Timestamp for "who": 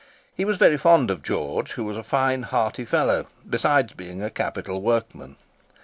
1.73-1.83